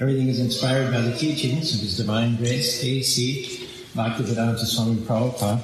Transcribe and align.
Everything 0.00 0.28
is 0.28 0.40
inspired 0.40 0.90
by 0.90 1.02
the 1.02 1.14
teachings 1.14 1.74
of 1.74 1.80
His 1.80 1.98
Divine 1.98 2.36
Grace, 2.36 2.82
A.C. 2.82 3.68
Bhaktivedanta 3.94 4.64
Swami 4.64 4.96
Prabhupada, 5.02 5.60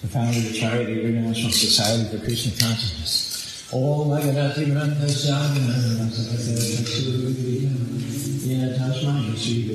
the 0.00 0.08
founder 0.08 0.38
of 0.38 0.44
the 0.44 0.58
Charity 0.58 1.04
International 1.04 1.52
Society 1.52 2.08
for 2.08 2.24
Krishna 2.24 2.52
Consciousness. 2.52 3.68
Om 3.74 4.16
Sri 9.36 9.68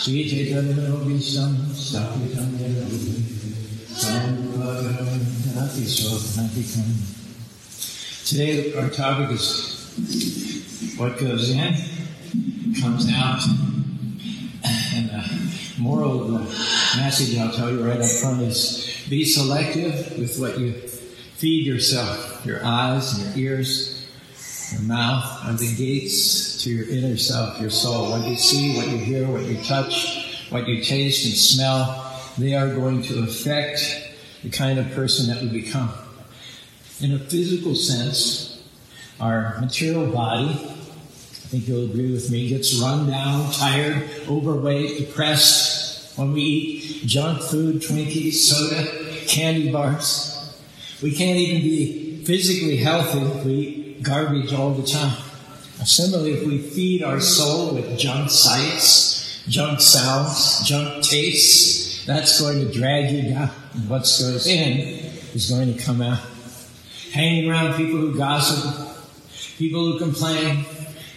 Sri 0.00 0.28
Chaitanya 0.28 0.74
Today 8.24 8.74
our 8.74 8.90
topic 8.90 9.30
is 9.30 10.94
what 10.98 11.16
goes 11.16 11.50
in 11.50 11.96
comes 12.80 13.10
out. 13.12 13.42
And 14.94 15.10
the 15.10 15.74
moral 15.78 16.36
of 16.36 16.44
the 16.44 17.00
message 17.00 17.36
I'll 17.38 17.52
tell 17.52 17.70
you 17.70 17.86
right 17.86 18.00
up 18.00 18.08
front 18.08 18.42
is 18.42 19.04
be 19.08 19.24
selective 19.24 20.18
with 20.18 20.38
what 20.38 20.58
you 20.58 20.72
feed 20.72 21.66
yourself, 21.66 22.44
your 22.44 22.64
eyes 22.64 23.12
and 23.12 23.36
your 23.36 23.52
ears, 23.52 24.08
your 24.72 24.82
mouth 24.82 25.44
are 25.44 25.52
the 25.52 25.74
gates 25.76 26.62
to 26.64 26.70
your 26.70 26.88
inner 26.88 27.16
self, 27.16 27.60
your 27.60 27.70
soul. 27.70 28.10
What 28.10 28.26
you 28.26 28.36
see, 28.36 28.76
what 28.76 28.88
you 28.88 28.98
hear, 28.98 29.28
what 29.28 29.42
you 29.42 29.62
touch, 29.62 30.46
what 30.50 30.66
you 30.66 30.82
taste 30.82 31.26
and 31.26 31.34
smell, 31.34 32.20
they 32.38 32.54
are 32.54 32.74
going 32.74 33.02
to 33.02 33.22
affect 33.22 33.80
the 34.42 34.50
kind 34.50 34.78
of 34.78 34.90
person 34.92 35.28
that 35.28 35.42
we 35.42 35.48
become. 35.48 35.90
In 37.00 37.12
a 37.12 37.18
physical 37.18 37.74
sense, 37.74 38.62
our 39.20 39.58
material 39.60 40.10
body, 40.10 40.75
I 41.46 41.48
think 41.48 41.68
you'll 41.68 41.88
agree 41.88 42.10
with 42.10 42.28
me, 42.28 42.48
gets 42.48 42.74
run 42.80 43.08
down, 43.08 43.52
tired, 43.52 44.02
overweight, 44.28 44.98
depressed 44.98 46.18
when 46.18 46.32
we 46.32 46.40
eat 46.40 47.06
junk 47.06 47.40
food, 47.40 47.76
Twinkies, 47.82 48.32
soda, 48.32 48.84
candy 49.28 49.70
bars. 49.70 50.58
We 51.00 51.14
can't 51.14 51.38
even 51.38 51.62
be 51.62 52.24
physically 52.24 52.78
healthy 52.78 53.20
if 53.20 53.44
we 53.44 53.52
eat 53.52 54.02
garbage 54.02 54.52
all 54.52 54.72
the 54.72 54.84
time. 54.84 55.16
Similarly, 55.84 56.32
if 56.32 56.46
we 56.48 56.58
feed 56.58 57.04
our 57.04 57.20
soul 57.20 57.76
with 57.76 57.96
junk 57.96 58.28
sights, 58.28 59.44
junk 59.46 59.80
sounds, 59.80 60.66
junk 60.68 61.04
tastes, 61.04 62.04
that's 62.06 62.40
going 62.40 62.58
to 62.58 62.72
drag 62.72 63.12
you 63.12 63.34
down. 63.34 63.50
And 63.72 63.88
what 63.88 64.00
goes 64.00 64.48
in 64.48 64.78
is 65.32 65.48
going 65.48 65.72
to 65.72 65.80
come 65.80 66.02
out. 66.02 66.18
Hanging 67.12 67.48
around 67.48 67.76
people 67.76 67.98
who 67.98 68.18
gossip, 68.18 68.96
people 69.58 69.92
who 69.92 69.98
complain, 70.00 70.64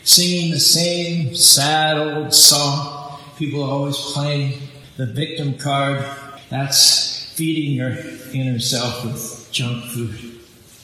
singing 0.10 0.50
the 0.50 0.60
same 0.60 1.36
sad 1.36 1.96
old 1.96 2.34
song. 2.34 3.20
People 3.38 3.64
are 3.64 3.70
always 3.70 3.96
playing 3.96 4.60
the 4.98 5.06
victim 5.06 5.56
card. 5.56 6.04
That's 6.50 7.32
feeding 7.36 7.74
your 7.74 7.96
inner 8.34 8.58
self 8.58 9.06
with 9.06 9.50
junk 9.52 9.86
food. 9.86 10.40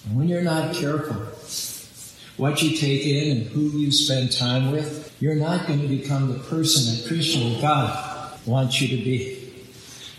And 0.05 0.15
when 0.15 0.27
you're 0.27 0.43
not 0.43 0.75
careful, 0.75 1.15
what 2.37 2.61
you 2.61 2.77
take 2.77 3.03
in 3.03 3.35
and 3.35 3.47
who 3.47 3.61
you 3.61 3.91
spend 3.91 4.31
time 4.31 4.71
with, 4.71 5.15
you're 5.19 5.33
not 5.33 5.65
going 5.65 5.81
to 5.81 5.87
become 5.87 6.31
the 6.31 6.39
person 6.39 6.95
that 6.95 7.07
Krishna 7.07 7.59
God 7.59 8.39
wants 8.45 8.79
you 8.79 8.95
to 8.95 9.03
be. 9.03 9.53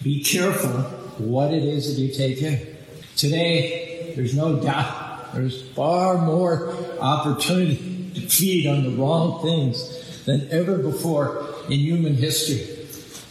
Be 0.02 0.24
careful 0.24 0.80
what 1.18 1.54
it 1.54 1.62
is 1.62 1.94
that 1.94 2.02
you 2.02 2.12
take 2.12 2.42
in. 2.42 2.76
Today, 3.14 4.12
there's 4.16 4.34
no 4.36 4.60
doubt 4.60 5.32
there's 5.32 5.62
far 5.70 6.18
more 6.18 6.74
opportunity 6.98 7.95
feed 8.20 8.66
on 8.66 8.84
the 8.84 8.90
wrong 8.90 9.42
things 9.42 10.24
than 10.24 10.48
ever 10.50 10.78
before 10.78 11.46
in 11.68 11.78
human 11.78 12.14
history. 12.14 12.74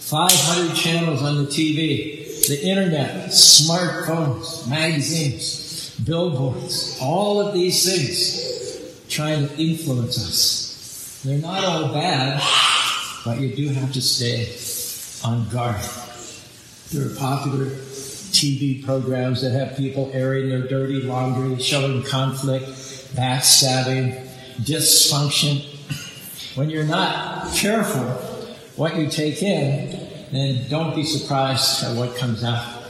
500 0.05 0.75
channels 0.75 1.23
on 1.23 1.37
the 1.37 1.49
TV, 1.49 2.47
the 2.47 2.63
internet, 2.63 3.29
smartphones, 3.29 4.69
magazines, 4.69 5.99
billboards, 6.05 6.99
all 7.01 7.39
of 7.39 7.53
these 7.53 7.83
things 7.83 9.07
trying 9.09 9.47
to 9.47 9.57
influence 9.57 10.17
us. 10.17 11.21
They're 11.25 11.39
not 11.39 11.63
all 11.63 11.93
bad, 11.93 12.41
but 13.25 13.39
you 13.39 13.55
do 13.55 13.69
have 13.69 13.91
to 13.93 14.01
stay 14.01 15.27
on 15.27 15.49
guard. 15.49 15.81
There 16.91 17.07
are 17.07 17.15
popular 17.15 17.65
TV 17.65 18.85
programs 18.85 19.41
that 19.41 19.51
have 19.51 19.75
people 19.77 20.11
airing 20.13 20.49
their 20.49 20.67
dirty 20.67 21.01
laundry, 21.01 21.57
showing 21.59 22.03
conflict, 22.03 22.65
backstabbing, 23.15 24.24
dysfunction. 24.61 25.63
When 26.55 26.69
you're 26.69 26.85
not 26.85 27.53
careful 27.53 28.03
what 28.75 28.95
you 28.95 29.09
take 29.09 29.41
in, 29.41 30.09
then 30.31 30.69
don't 30.69 30.95
be 30.95 31.03
surprised 31.03 31.83
at 31.83 31.95
what 31.95 32.15
comes 32.15 32.43
out. 32.43 32.83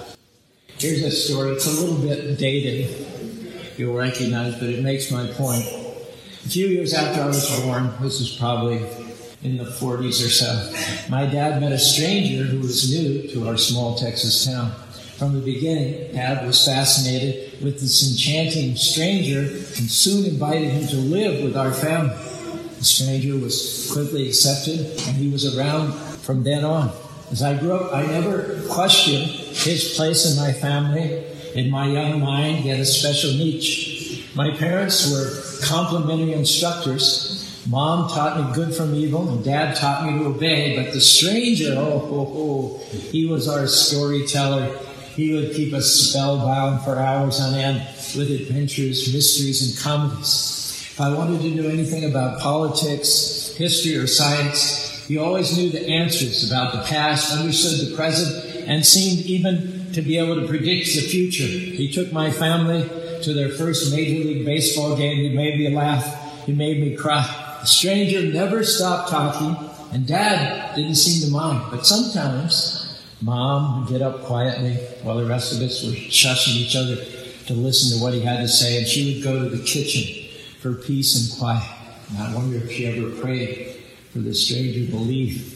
Here's 0.78 1.04
a 1.04 1.12
story. 1.12 1.54
It's 1.54 1.68
a 1.68 1.82
little 1.82 1.98
bit 1.98 2.38
dated. 2.38 3.74
You'll 3.78 3.96
recognize, 3.96 4.56
but 4.56 4.70
it 4.70 4.84
makes 4.84 5.12
my 5.12 5.28
point. 5.28 5.64
A 5.64 6.50
few 6.50 6.68
years 6.68 6.94
after 6.94 7.22
I 7.22 7.28
was 7.28 7.62
born, 7.62 7.92
this 8.02 8.22
is 8.22 8.36
probably 8.38 8.78
in 9.46 9.58
the 9.58 9.66
40s 9.66 10.26
or 10.26 10.30
so, 10.30 11.08
my 11.08 11.26
dad 11.28 11.62
met 11.62 11.72
a 11.72 11.78
stranger 11.78 12.44
who 12.44 12.60
was 12.60 12.92
new 12.92 13.28
to 13.30 13.48
our 13.48 13.58
small 13.58 13.96
Texas 13.96 14.44
town. 14.44 14.74
From 15.18 15.34
the 15.34 15.40
beginning, 15.40 16.14
Dad 16.14 16.46
was 16.46 16.66
fascinated 16.66 17.64
with 17.64 17.80
this 17.80 18.12
enchanting 18.12 18.76
stranger 18.76 19.40
and 19.40 19.90
soon 19.90 20.26
invited 20.26 20.72
him 20.72 20.88
to 20.90 20.98
live 20.98 21.42
with 21.42 21.56
our 21.56 21.72
family. 21.72 22.14
The 22.80 22.84
stranger 22.84 23.38
was 23.38 23.90
quickly 23.94 24.28
accepted 24.28 24.82
and 24.82 25.16
he 25.16 25.30
was 25.30 25.58
around 25.58 25.94
from 25.94 26.44
then 26.44 26.66
on. 26.66 26.92
As 27.32 27.42
I 27.42 27.58
grew 27.58 27.76
up, 27.76 27.94
I 27.94 28.06
never 28.06 28.62
questioned 28.70 29.28
his 29.28 29.94
place 29.96 30.30
in 30.30 30.44
my 30.44 30.52
family. 30.52 31.24
In 31.56 31.72
my 31.72 31.88
young 31.88 32.20
mind, 32.20 32.58
he 32.58 32.68
had 32.68 32.82
a 32.82 32.86
special 32.86 33.32
niche. 33.32 34.28
My 34.36 34.52
parents 34.52 35.10
were 35.10 35.66
complimentary 35.66 36.34
instructors. 36.34 37.64
Mom 37.70 38.10
taught 38.10 38.38
me 38.38 38.54
good 38.54 38.76
from 38.76 38.94
evil, 38.94 39.30
and 39.30 39.44
Dad 39.44 39.78
taught 39.78 40.06
me 40.06 40.20
to 40.20 40.26
obey. 40.26 40.76
But 40.76 40.94
the 40.94 41.00
stranger, 41.00 41.74
oh, 41.78 42.02
oh, 42.12 42.34
oh 42.36 42.98
he 43.12 43.26
was 43.26 43.48
our 43.48 43.66
storyteller. 43.66 44.78
He 45.16 45.34
would 45.34 45.54
keep 45.54 45.74
us 45.74 45.86
spellbound 45.86 46.84
for 46.84 46.98
hours 46.98 47.40
on 47.40 47.54
end 47.54 47.78
with 48.18 48.30
adventures, 48.30 49.14
mysteries, 49.14 49.66
and 49.66 49.84
comedies. 49.84 50.90
If 50.92 51.00
I 51.00 51.14
wanted 51.14 51.42
to 51.42 51.56
know 51.56 51.70
anything 51.70 52.04
about 52.04 52.40
politics, 52.42 53.56
history, 53.56 53.96
or 53.96 54.08
science, 54.08 55.06
he 55.08 55.18
always 55.18 55.56
knew 55.58 55.70
the 55.70 55.88
answers 55.88 56.50
about 56.50 56.74
the 56.74 56.82
past, 56.84 57.38
understood 57.38 57.88
the 57.88 57.96
present, 57.96 58.68
and 58.68 58.86
seemed 58.86 59.26
even 59.26 59.92
to 59.94 60.02
be 60.02 60.18
able 60.18 60.36
to 60.36 60.48
predict 60.48 60.88
the 60.88 61.02
future. 61.02 61.44
He 61.44 61.90
took 61.92 62.12
my 62.12 62.30
family 62.32 62.84
to 63.24 63.34
their 63.34 63.50
first 63.50 63.92
Major 63.92 64.28
League 64.28 64.46
Baseball 64.46 64.98
game. 64.98 65.18
He 65.18 65.30
made 65.30 65.58
me 65.58 65.70
laugh. 65.70 66.46
He 66.46 66.52
made 66.52 66.82
me 66.82 66.96
cry. 66.96 67.24
The 67.62 67.68
stranger 67.68 68.22
never 68.22 68.64
stopped 68.64 69.10
talking, 69.10 69.56
and 69.94 70.06
Dad 70.06 70.76
didn't 70.76 70.96
seem 70.96 71.26
to 71.28 71.34
mind. 71.34 71.72
But 71.72 71.86
sometimes 71.86 72.85
Mom 73.22 73.80
would 73.80 73.90
get 73.90 74.02
up 74.02 74.24
quietly 74.24 74.76
while 75.04 75.18
the 75.18 75.26
rest 75.26 75.54
of 75.54 75.62
us 75.62 75.84
were 75.84 75.92
shushing 75.92 76.56
each 76.56 76.76
other 76.76 76.96
to 77.48 77.54
listen 77.54 77.98
to 77.98 78.04
what 78.04 78.14
he 78.14 78.22
had 78.22 78.38
to 78.38 78.48
say, 78.48 78.78
and 78.78 78.88
she 78.88 79.16
would 79.16 79.24
go 79.24 79.40
to 79.44 79.50
the 79.50 79.64
kitchen 79.64 80.30
for 80.60 80.74
peace 80.74 81.32
and 81.32 81.40
quiet. 81.40 81.64
And 82.10 82.18
I 82.20 82.36
wonder 82.36 82.58
if 82.58 82.72
she 82.72 82.86
ever 82.88 83.10
prayed 83.22 83.84
for 84.12 84.20
the 84.20 84.34
stranger 84.34 84.92
to 84.92 84.98
leave. 84.98 85.52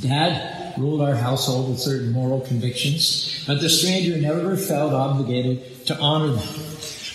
Dad 0.00 0.76
ruled 0.78 1.00
our 1.00 1.14
household 1.14 1.70
with 1.70 1.78
certain 1.78 2.12
moral 2.12 2.40
convictions, 2.40 3.44
but 3.46 3.60
the 3.60 3.68
stranger 3.68 4.16
never 4.20 4.56
felt 4.56 4.92
obligated 4.92 5.86
to 5.86 5.98
honor 5.98 6.32
them. 6.32 6.48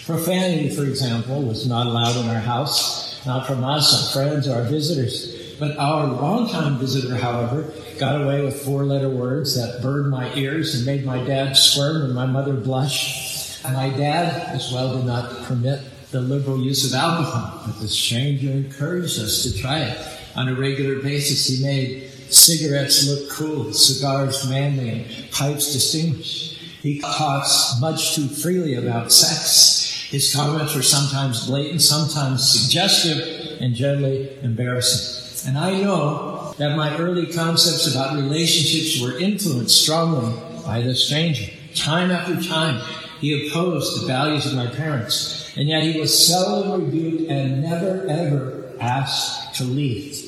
Profanity, 0.05 0.69
for 0.69 0.85
example, 0.85 1.41
was 1.41 1.67
not 1.67 1.85
allowed 1.85 2.15
in 2.17 2.29
our 2.29 2.39
house, 2.39 3.23
not 3.25 3.45
from 3.45 3.63
us, 3.63 3.93
our 3.93 4.13
friends, 4.13 4.47
or 4.47 4.55
our 4.55 4.63
visitors. 4.63 5.38
But 5.59 5.77
our 5.77 6.07
longtime 6.07 6.77
visitor, 6.77 7.17
however, 7.17 7.71
got 7.99 8.21
away 8.21 8.41
with 8.41 8.61
four 8.61 8.85
letter 8.85 9.09
words 9.09 9.55
that 9.55 9.81
burned 9.81 10.09
my 10.09 10.33
ears 10.35 10.73
and 10.75 10.85
made 10.85 11.05
my 11.05 11.21
dad 11.25 11.57
squirm 11.57 12.03
and 12.03 12.15
my 12.15 12.25
mother 12.25 12.53
blush. 12.53 13.61
My 13.65 13.89
dad, 13.89 14.55
as 14.55 14.71
well, 14.71 14.95
did 14.95 15.05
not 15.05 15.43
permit 15.43 15.81
the 16.11 16.21
liberal 16.21 16.61
use 16.61 16.85
of 16.85 16.97
alcohol, 16.97 17.63
but 17.65 17.79
the 17.81 17.89
stranger 17.89 18.49
encouraged 18.49 19.19
us 19.19 19.43
to 19.43 19.61
try 19.61 19.79
it 19.79 19.97
on 20.35 20.47
a 20.47 20.55
regular 20.55 21.01
basis. 21.01 21.45
He 21.45 21.63
made 21.63 22.09
cigarettes 22.31 23.05
look 23.05 23.29
cool, 23.29 23.73
cigars 23.73 24.49
manly, 24.49 24.89
and 24.89 25.31
pipes 25.31 25.73
distinguished. 25.73 26.57
He 26.81 27.01
talks 27.01 27.75
much 27.81 28.15
too 28.15 28.27
freely 28.29 28.75
about 28.75 29.11
sex. 29.11 30.07
His 30.09 30.33
comments 30.33 30.73
were 30.73 30.81
sometimes 30.81 31.47
blatant, 31.47 31.81
sometimes 31.81 32.49
suggestive, 32.49 33.61
and 33.61 33.75
generally 33.75 34.39
embarrassing. 34.41 35.28
And 35.45 35.57
I 35.57 35.79
know 35.81 36.53
that 36.57 36.75
my 36.75 36.97
early 36.97 37.31
concepts 37.31 37.93
about 37.93 38.15
relationships 38.15 39.01
were 39.01 39.17
influenced 39.17 39.81
strongly 39.81 40.33
by 40.65 40.81
this 40.81 41.05
stranger. 41.05 41.51
Time 41.75 42.11
after 42.11 42.41
time, 42.41 42.81
he 43.21 43.47
opposed 43.47 44.01
the 44.01 44.07
values 44.07 44.45
of 44.45 44.53
my 44.53 44.67
parents, 44.67 45.53
and 45.55 45.69
yet 45.69 45.83
he 45.83 45.99
was 45.99 46.27
seldom 46.27 46.85
rebuked 46.85 47.29
and 47.29 47.61
never 47.63 48.05
ever 48.07 48.73
asked 48.79 49.55
to 49.55 49.63
leave. 49.63 50.25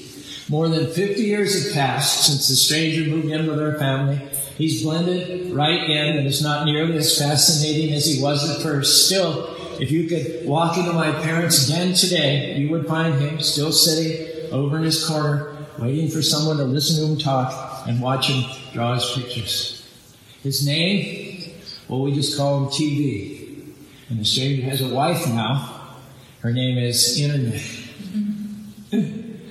More 0.50 0.68
than 0.68 0.88
50 0.88 1.22
years 1.22 1.64
have 1.64 1.74
passed 1.74 2.26
since 2.26 2.48
the 2.48 2.56
stranger 2.56 3.10
moved 3.10 3.30
in 3.30 3.48
with 3.48 3.62
our 3.62 3.78
family. 3.78 4.18
He's 4.58 4.84
blended 4.84 5.52
right 5.52 5.90
in 5.90 6.18
and 6.18 6.28
is 6.28 6.42
not 6.42 6.66
nearly 6.66 6.98
as 6.98 7.18
fascinating 7.18 7.94
as 7.94 8.06
he 8.06 8.22
was 8.22 8.50
at 8.50 8.62
first. 8.62 9.06
Still, 9.06 9.56
if 9.80 9.92
you 9.92 10.08
could 10.08 10.46
walk 10.46 10.78
into 10.78 10.94
my 10.94 11.12
parents' 11.24 11.68
den 11.68 11.94
today, 11.94 12.58
you 12.58 12.70
would 12.70 12.86
find 12.86 13.16
him 13.16 13.42
still 13.42 13.72
sitting 13.72 14.31
over 14.52 14.78
in 14.78 14.84
his 14.84 15.06
corner, 15.06 15.56
waiting 15.80 16.10
for 16.10 16.22
someone 16.22 16.58
to 16.58 16.64
listen 16.64 17.04
to 17.04 17.12
him 17.12 17.18
talk 17.18 17.88
and 17.88 18.02
watch 18.02 18.28
him 18.28 18.44
draw 18.74 18.96
his 18.96 19.10
pictures. 19.16 19.90
His 20.44 20.66
name? 20.66 21.54
Well, 21.88 22.02
we 22.02 22.14
just 22.14 22.38
call 22.38 22.60
him 22.60 22.66
TV. 22.68 23.66
And 24.10 24.20
the 24.20 24.26
stranger 24.26 24.64
has 24.64 24.82
a 24.82 24.94
wife 24.94 25.28
now. 25.28 25.98
Her 26.40 26.52
name 26.52 26.78
is 26.78 27.20
Internet. 27.20 27.62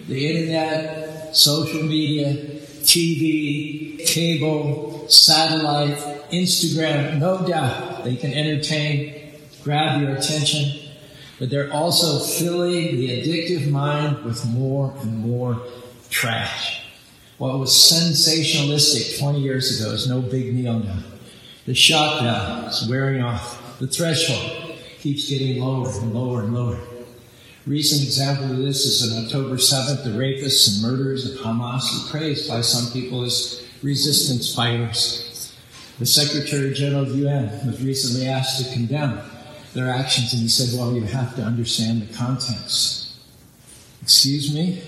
the 0.09 0.31
Internet, 0.31 1.37
social 1.37 1.83
media, 1.83 2.35
TV, 2.83 4.05
cable, 4.07 5.09
satellite, 5.09 5.97
Instagram, 6.31 7.19
no 7.19 7.47
doubt 7.47 8.05
they 8.05 8.17
can 8.17 8.33
entertain, 8.33 9.33
grab 9.63 10.01
your 10.01 10.15
attention, 10.15 10.80
but 11.41 11.49
they're 11.49 11.73
also 11.73 12.19
filling 12.19 12.97
the 12.97 13.09
addictive 13.09 13.69
mind 13.71 14.23
with 14.25 14.45
more 14.47 14.95
and 15.01 15.19
more 15.19 15.59
trash. 16.11 16.83
What 17.39 17.59
was 17.59 17.71
sensationalistic 17.71 19.19
20 19.19 19.41
years 19.41 19.81
ago 19.81 19.91
is 19.93 20.07
no 20.07 20.21
big 20.21 20.55
deal 20.55 20.79
now. 20.81 20.99
The 21.65 21.75
shock 21.75 22.21
value 22.21 22.69
is 22.69 22.87
wearing 22.91 23.23
off. 23.23 23.79
The 23.79 23.87
threshold 23.87 24.77
keeps 24.99 25.31
getting 25.31 25.63
lower 25.63 25.89
and 25.89 26.13
lower 26.13 26.43
and 26.43 26.55
lower. 26.55 26.79
Recent 27.67 28.03
example 28.03 28.51
of 28.51 28.59
this 28.59 28.85
is 28.85 29.11
on 29.11 29.25
October 29.25 29.57
7th, 29.57 30.05
the 30.05 30.11
rapists 30.11 30.69
and 30.69 30.83
murderers 30.83 31.31
of 31.31 31.39
Hamas 31.39 31.83
were 32.05 32.19
praised 32.19 32.51
by 32.51 32.61
some 32.61 32.93
people 32.93 33.25
as 33.25 33.67
resistance 33.83 34.55
fighters. 34.55 35.55
The 35.99 36.07
Secretary 36.07 36.75
General 36.75 37.03
of 37.03 37.17
UN 37.17 37.67
was 37.67 37.83
recently 37.83 38.27
asked 38.27 38.63
to 38.63 38.73
condemn 38.75 39.21
their 39.75 39.89
actions, 39.89 40.33
and 40.33 40.43
he 40.43 40.49
said, 40.49 40.79
Well, 40.79 40.95
you 40.95 41.03
have 41.03 41.37
to 41.37 41.43
understand 41.43 42.03
the 42.03 42.15
context. 42.15 43.15
Excuse 44.03 44.53
me? 44.55 44.83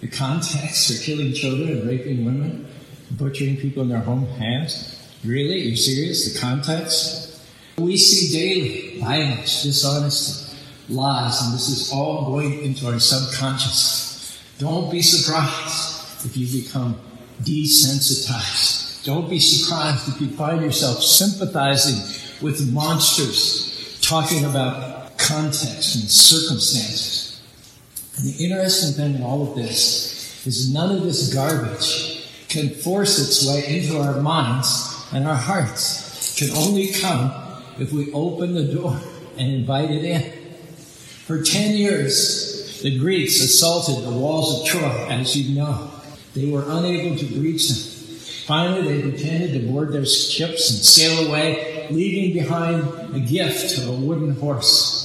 The 0.00 0.08
context 0.08 0.92
for 0.92 1.02
killing 1.02 1.32
children 1.32 1.68
and 1.70 1.88
raping 1.88 2.24
women, 2.24 2.66
butchering 3.12 3.56
people 3.56 3.82
in 3.82 3.88
their 3.88 4.00
home 4.00 4.26
hands? 4.26 4.90
Really? 5.24 5.60
You're 5.60 5.76
serious? 5.76 6.32
The 6.32 6.40
context? 6.40 7.40
We 7.78 7.96
see 7.96 8.32
daily 8.32 9.00
violence, 9.00 9.62
dishonesty, 9.62 10.56
lies, 10.88 11.42
and 11.42 11.54
this 11.54 11.68
is 11.68 11.92
all 11.92 12.26
going 12.26 12.62
into 12.62 12.86
our 12.86 13.00
subconscious. 13.00 14.38
Don't 14.58 14.90
be 14.90 15.02
surprised 15.02 16.24
if 16.24 16.36
you 16.36 16.62
become 16.62 17.00
desensitized. 17.42 19.04
Don't 19.04 19.28
be 19.28 19.40
surprised 19.40 20.08
if 20.08 20.20
you 20.20 20.28
find 20.28 20.62
yourself 20.62 21.02
sympathizing 21.02 21.96
with 22.40 22.72
monsters, 22.72 23.73
talking 24.04 24.44
about 24.44 25.16
context 25.18 25.94
and 25.96 26.04
circumstances. 26.04 27.40
And 28.16 28.26
the 28.26 28.44
interesting 28.44 28.92
thing 28.92 29.14
in 29.16 29.22
all 29.22 29.48
of 29.48 29.56
this 29.56 30.46
is 30.46 30.72
none 30.72 30.94
of 30.94 31.02
this 31.02 31.32
garbage 31.32 32.28
can 32.48 32.70
force 32.70 33.18
its 33.18 33.48
way 33.48 33.64
into 33.76 33.98
our 33.98 34.20
minds 34.20 35.08
and 35.12 35.26
our 35.26 35.34
hearts. 35.34 36.40
It 36.40 36.46
can 36.46 36.56
only 36.56 36.88
come 36.92 37.32
if 37.78 37.92
we 37.92 38.12
open 38.12 38.54
the 38.54 38.72
door 38.72 39.00
and 39.38 39.52
invite 39.52 39.90
it 39.90 40.04
in. 40.04 40.32
For 41.26 41.42
10 41.42 41.74
years, 41.74 42.82
the 42.82 42.98
Greeks 42.98 43.40
assaulted 43.40 44.04
the 44.04 44.16
walls 44.16 44.60
of 44.60 44.66
Troy, 44.66 45.06
as 45.08 45.34
you 45.34 45.54
know. 45.56 45.90
They 46.34 46.50
were 46.50 46.64
unable 46.68 47.16
to 47.16 47.24
breach 47.26 47.68
them. 47.68 47.78
Finally, 48.46 49.00
they 49.00 49.10
pretended 49.10 49.52
to 49.54 49.66
board 49.66 49.92
their 49.92 50.04
ships 50.04 50.70
and 50.70 50.78
sail 50.80 51.26
away, 51.26 51.73
leaving 51.90 52.32
behind 52.32 52.82
a 53.14 53.20
gift 53.20 53.78
of 53.78 53.88
a 53.88 53.92
wooden 53.92 54.34
horse. 54.36 55.02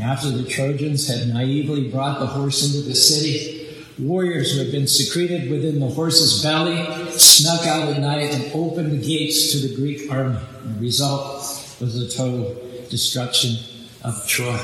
After 0.00 0.30
the 0.30 0.44
Trojans 0.44 1.06
had 1.08 1.28
naively 1.28 1.88
brought 1.88 2.18
the 2.18 2.26
horse 2.26 2.64
into 2.66 2.86
the 2.86 2.94
city, 2.94 3.84
warriors 3.98 4.52
who 4.52 4.58
had 4.58 4.72
been 4.72 4.88
secreted 4.88 5.50
within 5.50 5.78
the 5.78 5.88
horse's 5.88 6.42
belly 6.42 6.84
snuck 7.12 7.66
out 7.66 7.88
at 7.88 8.00
night 8.00 8.34
and 8.34 8.52
opened 8.52 8.90
the 8.90 9.06
gates 9.06 9.52
to 9.52 9.68
the 9.68 9.76
Greek 9.76 10.10
army. 10.10 10.38
The 10.64 10.80
result 10.80 11.42
was 11.80 11.94
the 11.94 12.08
total 12.08 12.56
destruction 12.90 13.56
of 14.02 14.26
Troy. 14.26 14.58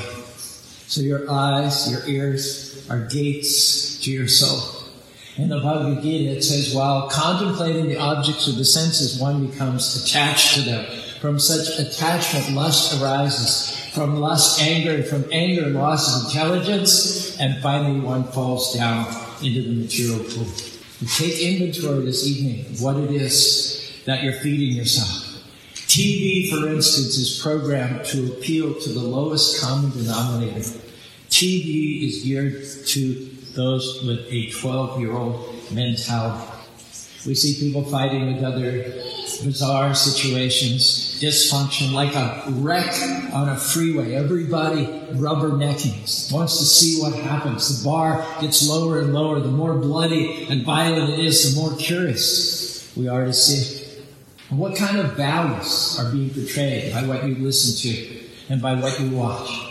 So 0.86 1.00
your 1.00 1.30
eyes, 1.30 1.90
your 1.90 2.06
ears 2.08 2.86
are 2.90 3.06
gates 3.06 4.00
to 4.00 4.10
your 4.10 4.26
soul. 4.26 4.80
In 5.36 5.48
the 5.48 5.60
Bhagavad 5.60 6.02
Gita, 6.02 6.36
it 6.36 6.42
says, 6.42 6.74
while 6.74 7.08
contemplating 7.08 7.86
the 7.86 7.98
objects 7.98 8.48
of 8.48 8.56
the 8.56 8.64
senses, 8.64 9.20
one 9.20 9.46
becomes 9.46 10.04
attached 10.04 10.54
to 10.54 10.62
them. 10.62 10.84
From 11.20 11.38
such 11.38 11.78
attachment, 11.78 12.56
lust 12.56 12.98
arises. 12.98 13.78
From 13.92 14.20
lust, 14.20 14.62
anger, 14.62 14.94
and 14.94 15.04
from 15.04 15.26
anger, 15.30 15.66
loss 15.66 16.16
of 16.16 16.30
intelligence. 16.30 17.38
And 17.38 17.60
finally, 17.60 18.00
one 18.00 18.24
falls 18.24 18.74
down 18.74 19.06
into 19.42 19.62
the 19.62 19.82
material 19.82 20.24
pool. 20.24 20.46
You 21.00 21.06
take 21.06 21.38
inventory 21.40 22.06
this 22.06 22.26
evening 22.26 22.64
of 22.72 22.80
what 22.80 22.96
it 22.96 23.10
is 23.10 24.02
that 24.06 24.22
you're 24.22 24.32
feeding 24.32 24.74
yourself. 24.74 25.42
TV, 25.74 26.48
for 26.48 26.68
instance, 26.68 27.18
is 27.18 27.38
programmed 27.42 28.04
to 28.06 28.32
appeal 28.32 28.72
to 28.80 28.88
the 28.88 29.00
lowest 29.00 29.60
common 29.60 29.90
denominator. 29.90 30.60
TV 31.28 32.08
is 32.08 32.24
geared 32.24 32.64
to 32.86 33.28
those 33.54 34.02
with 34.06 34.20
a 34.30 34.50
12 34.52 35.00
year 35.00 35.12
old 35.12 35.54
mentality. 35.70 36.50
We 37.26 37.34
see 37.34 37.60
people 37.60 37.84
fighting 37.84 38.34
with 38.34 38.42
other 38.42 38.84
bizarre 39.44 39.94
situations, 39.94 41.09
dysfunction, 41.20 41.92
like 41.92 42.14
a 42.14 42.44
wreck 42.48 42.90
on 43.34 43.50
a 43.50 43.56
freeway. 43.56 44.14
Everybody 44.14 44.86
rubbernecking, 45.12 46.32
wants 46.32 46.58
to 46.58 46.64
see 46.64 47.00
what 47.00 47.14
happens. 47.14 47.82
The 47.82 47.88
bar 47.88 48.26
gets 48.40 48.66
lower 48.66 49.00
and 49.00 49.12
lower. 49.12 49.38
The 49.38 49.50
more 49.50 49.74
bloody 49.74 50.46
and 50.48 50.64
violent 50.64 51.10
it 51.10 51.20
is, 51.20 51.54
the 51.54 51.60
more 51.60 51.76
curious 51.76 52.90
we 52.96 53.06
are 53.06 53.26
to 53.26 53.32
see. 53.34 54.00
And 54.48 54.58
what 54.58 54.76
kind 54.76 54.98
of 54.98 55.12
values 55.12 55.98
are 56.00 56.10
being 56.10 56.30
portrayed 56.30 56.92
by 56.92 57.04
what 57.04 57.26
you 57.26 57.34
listen 57.36 57.76
to 57.90 58.20
and 58.48 58.62
by 58.62 58.74
what 58.74 58.98
you 58.98 59.10
watch? 59.10 59.66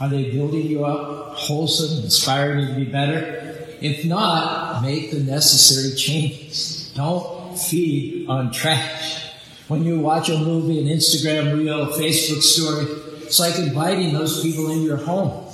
Are 0.00 0.08
they 0.08 0.30
building 0.32 0.66
you 0.66 0.84
up, 0.84 1.36
wholesome, 1.36 2.04
inspiring 2.04 2.60
you 2.60 2.66
to 2.68 2.74
be 2.74 2.84
better? 2.84 3.66
If 3.80 4.04
not, 4.04 4.82
make 4.82 5.12
the 5.12 5.20
necessary 5.20 5.94
changes. 5.94 6.92
Don't 6.96 7.56
feed 7.58 8.28
on 8.28 8.50
trash. 8.50 9.29
When 9.70 9.84
you 9.84 10.00
watch 10.00 10.28
a 10.28 10.36
movie, 10.36 10.80
an 10.80 10.86
Instagram 10.86 11.56
reel, 11.56 11.82
a 11.82 11.86
Facebook 11.96 12.42
story, 12.42 12.86
it's 13.22 13.38
like 13.38 13.56
inviting 13.56 14.12
those 14.12 14.42
people 14.42 14.68
into 14.68 14.82
your 14.84 14.96
home. 14.96 15.48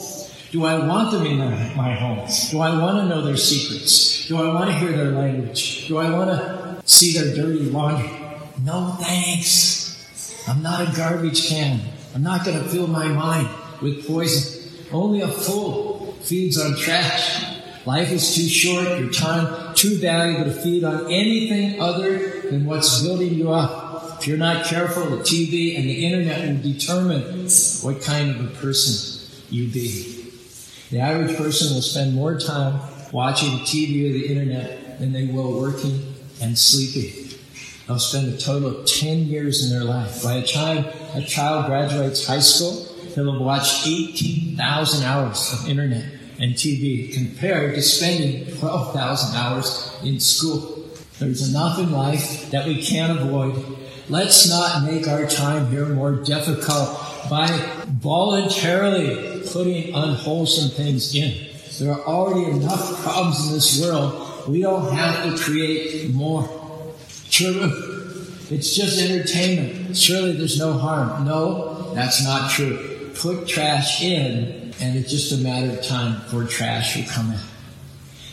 Do 0.51 0.65
I 0.65 0.87
want 0.87 1.13
them 1.13 1.27
in 1.27 1.37
my 1.77 1.95
home? 1.95 2.27
Do 2.51 2.61
I 2.61 2.81
want 2.81 2.97
to 2.97 3.15
know 3.15 3.21
their 3.21 3.37
secrets? 3.37 4.27
Do 4.27 4.39
I 4.39 4.55
want 4.55 4.71
to 4.71 4.77
hear 4.79 4.93
their 4.93 5.11
language? 5.11 5.87
Do 5.87 5.99
I 5.99 6.09
want 6.09 6.31
to 6.31 6.81
see 6.87 7.13
their 7.13 7.35
dirty 7.37 7.69
laundry? 7.69 8.11
No 8.65 8.97
thanks. 8.99 10.43
I'm 10.49 10.63
not 10.63 10.89
a 10.89 10.97
garbage 10.97 11.51
can. 11.51 11.83
I'm 12.15 12.23
not 12.23 12.47
going 12.47 12.59
to 12.59 12.67
fill 12.71 12.87
my 12.87 13.09
mind 13.09 13.51
with 13.83 14.07
poison. 14.07 14.73
Only 14.93 15.21
a 15.21 15.29
fool 15.29 16.17
feeds 16.23 16.59
on 16.59 16.75
trash. 16.75 17.45
Life 17.85 18.11
is 18.11 18.35
too 18.35 18.49
short, 18.49 18.99
your 18.99 19.13
time 19.13 19.75
too 19.75 19.99
valuable 19.99 20.45
to 20.45 20.53
feed 20.53 20.85
on 20.85 21.13
anything 21.13 21.81
other 21.81 22.41
than 22.51 22.65
what's 22.65 23.03
building 23.03 23.35
you 23.35 23.53
up. 23.53 23.86
If 24.19 24.27
you're 24.27 24.39
not 24.39 24.65
careful, 24.65 25.05
the 25.05 25.19
TV 25.19 25.77
and 25.77 25.85
the 25.85 26.05
internet 26.05 26.49
will 26.49 26.73
determine 26.73 27.49
what 27.83 28.03
kind 28.03 28.31
of 28.31 28.45
a 28.45 28.49
person 28.61 29.29
you 29.51 29.69
be. 29.69 30.33
The 30.91 31.01
average 31.01 31.37
person 31.37 31.75
will 31.75 31.83
spend 31.83 32.15
more 32.15 32.39
time 32.39 32.81
watching 33.13 33.51
TV 33.61 34.09
or 34.09 34.13
the 34.13 34.27
internet 34.27 34.99
than 34.99 35.13
they 35.13 35.27
will 35.27 35.61
working 35.61 36.15
and 36.41 36.57
sleeping. 36.59 37.39
They'll 37.87 37.99
spend 37.99 38.33
a 38.33 38.37
total 38.37 38.81
of 38.81 38.87
10 38.87 39.27
years 39.27 39.65
in 39.65 39.79
their 39.79 39.85
life. 39.85 40.23
By 40.23 40.41
the 40.41 40.47
time 40.47 40.87
a 41.15 41.23
child 41.23 41.67
graduates 41.67 42.27
high 42.27 42.41
school, 42.41 42.87
they'll 43.15 43.33
have 43.33 43.41
watched 43.41 43.87
18,000 43.87 45.05
hours 45.05 45.53
of 45.53 45.69
internet 45.69 46.05
and 46.39 46.55
TV 46.55 47.13
compared 47.13 47.75
to 47.75 47.83
spending 47.83 48.57
12,000 48.57 49.37
hours 49.37 49.97
in 50.03 50.19
school. 50.21 50.85
There's 51.19 51.49
enough 51.49 51.79
in 51.79 51.93
life 51.93 52.51
that 52.51 52.67
we 52.67 52.83
can't 52.83 53.19
avoid. 53.21 53.86
Let's 54.09 54.49
not 54.49 54.85
make 54.85 55.09
our 55.09 55.27
time 55.27 55.69
here 55.69 55.87
more 55.87 56.13
difficult 56.13 56.97
by 57.29 57.49
voluntarily 57.87 59.43
putting 59.53 59.93
unwholesome 59.93 60.71
things 60.71 61.13
in. 61.13 61.35
There 61.81 61.93
are 61.93 62.03
already 62.03 62.53
enough 62.53 63.03
problems 63.03 63.49
in 63.49 63.55
this 63.55 63.83
world. 63.83 64.49
We 64.49 64.61
don't 64.63 64.95
have 64.95 65.25
to 65.25 65.43
create 65.43 66.15
more. 66.15 66.45
True. 67.31 67.73
It's 68.49 68.77
just 68.77 69.03
entertainment. 69.03 69.97
Surely 69.97 70.35
there's 70.35 70.57
no 70.57 70.75
harm. 70.75 71.25
No, 71.25 71.93
that's 71.93 72.23
not 72.23 72.53
true. 72.53 73.11
Put 73.19 73.49
trash 73.49 74.05
in, 74.05 74.73
and 74.81 74.97
it's 74.97 75.11
just 75.11 75.33
a 75.33 75.39
matter 75.39 75.77
of 75.77 75.85
time 75.85 76.23
before 76.23 76.45
trash 76.45 76.97
will 76.97 77.07
come 77.07 77.33
out. 77.33 77.41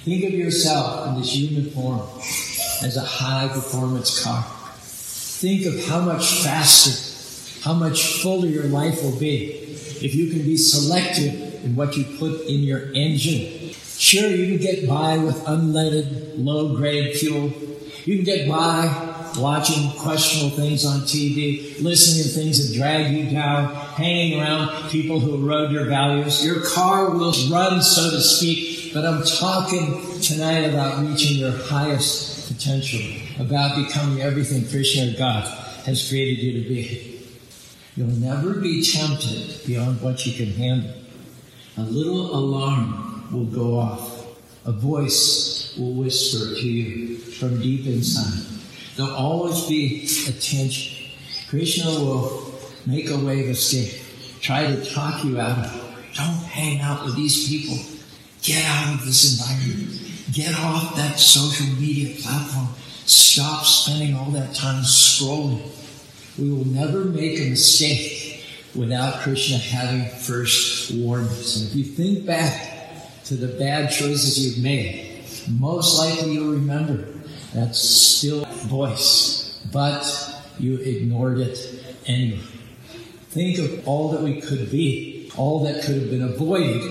Think 0.04 0.24
of 0.26 0.34
yourself 0.34 1.08
in 1.08 1.20
this 1.20 1.36
human 1.36 1.72
form 1.72 2.02
as 2.84 2.96
a 2.96 3.02
high 3.02 3.48
performance 3.48 4.24
car. 4.24 4.46
Think 5.40 5.66
of 5.66 5.86
how 5.88 6.02
much 6.02 6.44
faster, 6.44 7.64
how 7.64 7.74
much 7.74 8.22
fuller 8.22 8.48
your 8.48 8.66
life 8.66 9.04
will 9.04 9.20
be 9.20 9.52
if 10.02 10.16
you 10.16 10.30
can 10.30 10.44
be 10.44 10.58
selective 10.58 11.66
in 11.66 11.76
what 11.76 11.98
you 11.98 12.06
put 12.18 12.42
in 12.42 12.62
your 12.62 12.92
engine. 12.94 13.74
Sure, 13.98 14.30
you 14.30 14.58
can 14.58 14.58
get 14.58 14.88
by 14.88 15.18
with 15.18 15.44
unleaded, 15.46 16.34
low 16.38 16.76
grade 16.76 17.16
fuel. 17.18 17.52
You 18.06 18.18
can 18.18 18.26
get 18.26 18.50
by 18.50 19.14
watching 19.38 19.92
questionable 20.00 20.56
things 20.56 20.86
on 20.86 21.02
TV, 21.02 21.82
listening 21.82 22.24
to 22.24 22.30
things 22.30 22.70
that 22.70 22.78
drag 22.78 23.14
you 23.14 23.30
down, 23.32 23.74
hanging 23.74 24.40
around 24.40 24.90
people 24.90 25.20
who 25.20 25.36
erode 25.36 25.72
your 25.72 25.86
values. 25.86 26.46
Your 26.46 26.62
car 26.62 27.10
will 27.12 27.34
run, 27.50 27.82
so 27.82 28.12
to 28.12 28.22
speak, 28.22 28.94
but 28.94 29.06
I'm 29.06 29.24
talking 29.24 30.20
tonight 30.22 30.70
about 30.70 31.04
reaching 31.04 31.38
your 31.38 31.52
highest 31.52 32.33
potential, 32.54 33.02
about 33.40 33.76
becoming 33.76 34.22
everything 34.22 34.68
Krishna 34.68 35.18
God 35.18 35.44
has 35.86 36.08
created 36.08 36.44
you 36.44 36.64
to 36.64 36.70
be. 36.70 37.22
You'll 37.96 38.08
never 38.08 38.56
be 38.56 38.84
tempted 38.84 39.66
beyond 39.66 40.02
what 40.02 40.26
you 40.26 40.34
can 40.34 40.54
handle. 40.54 40.92
A 41.78 41.82
little 41.82 42.36
alarm 42.36 43.32
will 43.32 43.46
go 43.46 43.80
off. 43.80 44.28
A 44.66 44.72
voice 44.72 45.76
will 45.78 45.94
whisper 45.94 46.56
to 46.56 46.68
you 46.68 47.18
from 47.18 47.62
deep 47.62 47.86
inside. 47.86 48.46
There'll 48.96 49.14
always 49.16 49.66
be 49.68 50.04
attention. 50.28 51.10
Krishna 51.50 51.86
will 51.86 52.54
make 52.86 53.10
a 53.10 53.18
way 53.18 53.42
of 53.42 53.50
escape. 53.50 54.02
Try 54.42 54.68
to 54.68 54.86
talk 54.94 55.24
you 55.24 55.40
out 55.40 55.58
of 55.58 55.76
it. 55.76 56.16
Don't 56.16 56.44
hang 56.46 56.80
out 56.80 57.06
with 57.06 57.16
these 57.16 57.48
people. 57.48 57.78
Get 58.42 58.64
out 58.66 58.96
of 58.96 59.06
this 59.06 59.40
environment. 59.40 60.03
Get 60.32 60.56
off 60.56 60.96
that 60.96 61.20
social 61.20 61.66
media 61.76 62.16
platform. 62.22 62.70
Stop 63.06 63.66
spending 63.66 64.16
all 64.16 64.32
that 64.32 64.56
time 64.56 64.84
scrolling. 64.84 65.70
We 66.40 66.50
will 66.50 66.66
never 66.66 67.04
make 67.04 67.40
a 67.40 67.50
mistake 67.50 68.46
without 68.74 69.20
Krishna 69.22 69.58
having 69.58 70.08
first 70.20 70.92
warned 70.96 71.28
us. 71.28 71.58
And 71.58 71.70
if 71.70 71.76
you 71.76 71.84
think 71.84 72.26
back 72.26 73.24
to 73.26 73.36
the 73.36 73.48
bad 73.60 73.92
choices 73.92 74.40
you've 74.40 74.64
made, 74.64 75.24
most 75.50 76.00
likely 76.00 76.34
you'll 76.34 76.54
remember 76.54 77.06
that 77.54 77.76
still 77.76 78.46
voice, 78.46 79.60
but 79.72 80.04
you 80.58 80.78
ignored 80.78 81.40
it 81.40 81.98
anyway. 82.08 82.40
Think 83.30 83.60
of 83.60 83.88
all 83.88 84.12
that 84.12 84.22
we 84.22 84.40
could 84.40 84.72
be, 84.72 85.32
all 85.36 85.64
that 85.66 85.84
could 85.84 85.96
have 85.96 86.10
been 86.10 86.24
avoided 86.24 86.82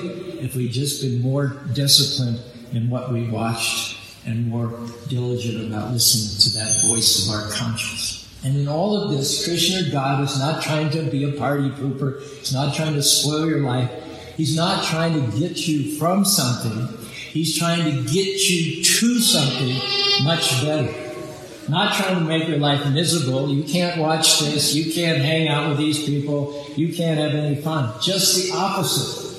if 0.43 0.55
we'd 0.55 0.73
just 0.73 1.03
been 1.03 1.21
more 1.23 1.57
disciplined 1.73 2.41
in 2.73 2.91
what 2.91 3.13
we 3.13 3.29
watched 3.29 3.99
and 4.27 4.47
more 4.47 4.73
diligent 5.09 5.67
about 5.67 5.93
listening 5.93 6.39
to 6.41 6.59
that 6.59 6.89
voice 6.89 7.27
of 7.27 7.35
our 7.35 7.51
conscience. 7.51 8.29
And 8.45 8.57
in 8.57 8.69
all 8.69 9.01
of 9.01 9.11
this, 9.11 9.45
Krishna 9.45 9.91
God 9.91 10.25
is 10.25 10.39
not 10.39 10.63
trying 10.63 10.91
to 10.91 11.03
be 11.03 11.25
a 11.25 11.33
party 11.39 11.69
pooper. 11.71 12.23
He's 12.39 12.53
not 12.53 12.75
trying 12.75 12.95
to 12.95 13.03
spoil 13.03 13.47
your 13.47 13.61
life. 13.61 13.91
He's 14.37 14.57
not 14.57 14.85
trying 14.85 15.15
to 15.15 15.39
get 15.39 15.69
you 15.69 15.97
from 15.97 16.25
something. 16.25 16.89
He's 17.09 17.57
trying 17.57 17.85
to 17.85 18.13
get 18.13 18.51
you 18.51 18.83
to 18.83 19.19
something 19.19 20.25
much 20.25 20.63
better. 20.63 20.93
Not 21.69 21.95
trying 21.95 22.17
to 22.17 22.21
make 22.21 22.49
your 22.49 22.59
life 22.59 22.85
miserable. 22.93 23.49
You 23.49 23.63
can't 23.63 24.01
watch 24.01 24.41
this. 24.41 24.75
You 24.75 24.93
can't 24.93 25.19
hang 25.19 25.49
out 25.49 25.69
with 25.69 25.79
these 25.79 26.05
people. 26.05 26.67
You 26.77 26.93
can't 26.93 27.21
have 27.21 27.35
any 27.35 27.57
fun. 27.57 27.95
Just 28.01 28.37
the 28.37 28.57
opposite. 28.57 29.31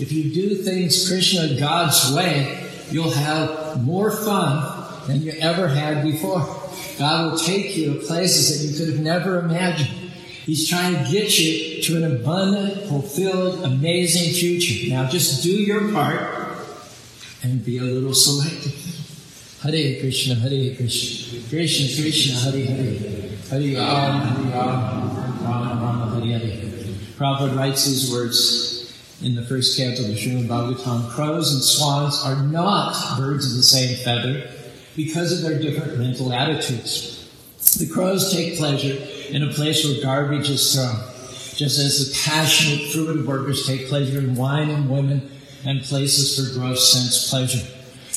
If 0.00 0.12
you 0.12 0.34
do 0.34 0.56
things 0.56 1.08
Krishna 1.08 1.58
God's 1.58 2.12
way, 2.12 2.63
you'll 2.90 3.10
have 3.10 3.82
more 3.84 4.10
fun 4.10 4.84
than 5.06 5.22
you 5.22 5.32
ever 5.40 5.68
had 5.68 6.02
before. 6.02 6.40
God 6.98 7.32
will 7.32 7.38
take 7.38 7.76
you 7.76 7.94
to 7.94 8.06
places 8.06 8.48
that 8.50 8.66
you 8.66 8.78
could 8.78 8.94
have 8.94 9.02
never 9.02 9.38
imagined. 9.40 10.12
He's 10.46 10.68
trying 10.68 10.92
to 10.92 11.10
get 11.10 11.38
you 11.38 11.82
to 11.82 11.96
an 11.96 12.16
abundant, 12.16 12.88
fulfilled, 12.88 13.64
amazing 13.64 14.34
future. 14.34 14.90
Now 14.90 15.08
just 15.08 15.42
do 15.42 15.50
your 15.50 15.90
part 15.92 16.20
and 17.42 17.64
be 17.64 17.78
a 17.78 17.82
little 17.82 18.14
selective. 18.14 18.74
Hare 19.62 20.00
Krishna, 20.00 20.34
Hare 20.34 20.76
Krishna, 20.76 21.40
Krishna 21.48 22.02
Krishna, 22.02 22.34
Hare 22.40 22.66
Hare, 22.66 23.30
Hare 23.48 23.76
Ram, 23.78 24.20
Hare 24.20 24.52
Ram, 24.52 25.42
Ram 25.42 25.82
Ram, 25.82 26.22
Hare 26.22 26.38
Hare. 26.38 26.70
Prabhupada 27.16 27.56
writes 27.56 27.86
these 27.86 28.12
words 28.12 28.73
in 29.24 29.34
the 29.34 29.42
first 29.42 29.76
canto 29.76 30.02
of 30.02 30.08
the 30.08 30.14
Srimad 30.14 30.46
Bhagavatam. 30.46 31.10
Crows 31.10 31.54
and 31.54 31.62
swans 31.62 32.22
are 32.22 32.42
not 32.44 33.16
birds 33.16 33.50
of 33.50 33.56
the 33.56 33.62
same 33.62 33.96
feather 33.96 34.50
because 34.94 35.32
of 35.32 35.42
their 35.42 35.58
different 35.58 35.98
mental 35.98 36.32
attitudes. 36.32 37.26
The 37.78 37.88
crows 37.88 38.30
take 38.32 38.58
pleasure 38.58 39.02
in 39.30 39.42
a 39.42 39.52
place 39.52 39.84
where 39.84 40.02
garbage 40.02 40.50
is 40.50 40.74
thrown, 40.74 40.96
just 41.56 41.78
as 41.78 42.06
the 42.06 42.30
passionate 42.30 42.90
fruitive 42.90 43.24
workers 43.24 43.66
take 43.66 43.88
pleasure 43.88 44.18
in 44.18 44.34
wine 44.34 44.68
and 44.68 44.90
women 44.90 45.30
and 45.64 45.80
places 45.82 46.36
for 46.36 46.58
gross 46.58 46.92
sense 46.92 47.30
pleasure. 47.30 47.66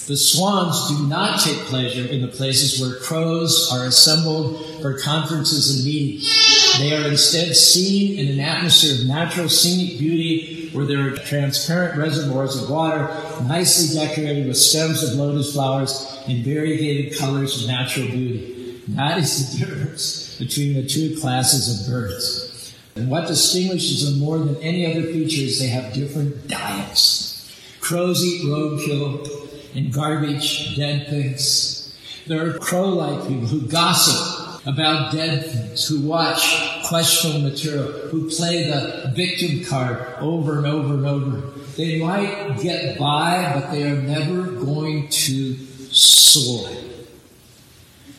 The 0.08 0.18
swans 0.18 0.90
do 0.90 1.08
not 1.08 1.40
take 1.40 1.58
pleasure 1.68 2.06
in 2.06 2.22
the 2.22 2.28
places 2.28 2.82
where 2.82 3.00
crows 3.00 3.70
are 3.74 3.86
assembled 3.86 4.82
for 4.82 5.00
conferences 5.00 5.78
and 5.78 5.86
meetings. 5.86 6.57
They 6.78 6.96
are 6.96 7.08
instead 7.08 7.56
seen 7.56 8.20
in 8.20 8.34
an 8.34 8.40
atmosphere 8.40 9.02
of 9.02 9.08
natural 9.08 9.50
scenic 9.50 9.98
beauty 9.98 10.70
where 10.74 10.86
there 10.86 11.08
are 11.08 11.12
transparent 11.12 11.98
reservoirs 11.98 12.62
of 12.62 12.70
water, 12.70 13.08
nicely 13.48 14.00
decorated 14.00 14.46
with 14.46 14.58
stems 14.58 15.04
of 15.04 15.18
lotus 15.18 15.54
flowers 15.54 16.22
and 16.28 16.46
variegated 16.46 17.18
colors 17.18 17.64
of 17.64 17.68
natural 17.68 18.06
beauty. 18.08 18.82
That 18.90 19.18
is 19.18 19.60
the 19.60 19.66
difference 19.66 20.38
between 20.38 20.76
the 20.76 20.86
two 20.86 21.20
classes 21.20 21.82
of 21.82 21.92
birds. 21.92 22.76
And 22.96 23.10
what 23.10 23.28
distinguishes 23.28 24.06
them 24.06 24.20
more 24.20 24.38
than 24.38 24.58
any 24.58 24.86
other 24.86 25.04
feature 25.04 25.42
is 25.42 25.60
they 25.60 25.68
have 25.68 25.94
different 25.94 26.48
diets. 26.48 27.56
Crows 27.80 28.24
eat 28.24 28.46
roadkill 28.46 29.76
and 29.76 29.92
garbage, 29.92 30.76
dead 30.76 31.08
things. 31.08 31.96
There 32.28 32.48
are 32.48 32.60
crow-like 32.60 33.28
people 33.28 33.48
who 33.48 33.62
gossip 33.68 34.37
about 34.68 35.12
dead 35.12 35.46
things, 35.46 35.88
who 35.88 36.02
watch 36.02 36.84
questionable 36.88 37.50
material, 37.50 37.92
who 38.10 38.30
play 38.30 38.70
the 38.70 39.12
victim 39.16 39.64
card 39.64 39.98
over 40.20 40.58
and 40.58 40.68
over 40.68 40.94
and 40.94 41.06
over. 41.08 41.38
They 41.76 42.00
might 42.00 42.60
get 42.62 43.00
by, 43.00 43.52
but 43.54 43.72
they 43.72 43.90
are 43.90 43.96
never 43.96 44.44
going 44.52 45.08
to 45.10 45.56
soar. 45.90 46.70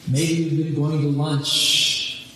Maybe 0.09 0.35
you've 0.35 0.65
been 0.65 0.75
going 0.75 1.03
to 1.03 1.09
lunch 1.09 2.27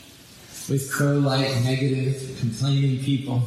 with 0.68 0.92
crow-like, 0.92 1.64
negative, 1.64 2.36
complaining 2.38 3.02
people. 3.02 3.42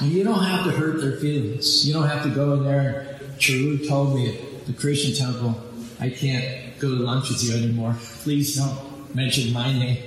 And 0.00 0.10
you 0.10 0.24
don't 0.24 0.42
have 0.42 0.64
to 0.66 0.70
hurt 0.70 1.00
their 1.00 1.16
feelings. 1.16 1.86
You 1.86 1.92
don't 1.92 2.08
have 2.08 2.22
to 2.22 2.30
go 2.30 2.54
in 2.54 2.64
there 2.64 3.12
Charu 3.42 3.88
told 3.88 4.14
me 4.14 4.28
at 4.28 4.66
the 4.66 4.72
Christian 4.72 5.14
temple, 5.16 5.60
I 5.98 6.10
can't 6.10 6.78
go 6.78 6.90
to 6.90 6.94
lunch 6.94 7.28
with 7.28 7.42
you 7.42 7.56
anymore. 7.56 7.96
Please 8.22 8.54
don't 8.54 8.91
mention 9.14 9.52
my 9.52 9.72
name. 9.72 10.02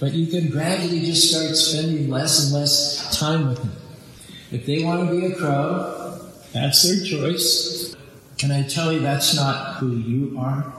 But 0.00 0.12
you 0.12 0.26
can 0.26 0.50
gradually 0.50 1.00
just 1.00 1.30
start 1.30 1.56
spending 1.56 2.10
less 2.10 2.44
and 2.44 2.54
less 2.54 3.18
time 3.18 3.48
with 3.48 3.58
them. 3.58 3.72
If 4.50 4.66
they 4.66 4.84
want 4.84 5.08
to 5.08 5.20
be 5.20 5.26
a 5.26 5.34
crow, 5.34 6.20
that's 6.52 6.82
their 6.82 7.04
choice. 7.04 7.96
Can 8.36 8.50
I 8.50 8.62
tell 8.62 8.92
you 8.92 9.00
that's 9.00 9.34
not 9.34 9.76
who 9.76 9.96
you 9.96 10.38
are? 10.38 10.72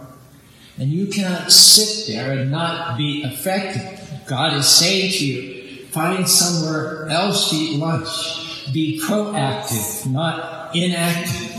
And 0.78 0.90
you 0.90 1.08
cannot 1.08 1.52
sit 1.52 2.08
there 2.14 2.32
and 2.32 2.52
not 2.52 2.98
be 2.98 3.24
affected. 3.24 4.00
God 4.28 4.54
is 4.54 4.68
saying 4.68 5.12
to 5.14 5.26
you, 5.26 5.86
find 5.88 6.28
somewhere 6.28 7.08
else 7.10 7.50
to 7.50 7.56
eat 7.56 7.80
lunch. 7.80 8.74
Be 8.74 9.00
proactive, 9.00 10.10
not 10.12 10.76
inactive. 10.76 11.52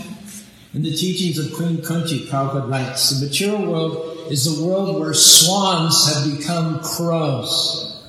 In 0.75 0.83
the 0.83 0.95
teachings 0.95 1.39
of 1.39 1.53
Queen 1.55 1.83
Kunti, 1.83 2.27
Prabhupada 2.27 2.69
writes, 2.69 3.11
the 3.11 3.27
material 3.27 3.71
world 3.71 4.14
is 4.31 4.47
a 4.47 4.65
world 4.65 4.99
where 5.01 5.15
swans 5.15 6.13
have 6.13 6.39
become 6.39 6.81
crows. 6.81 8.09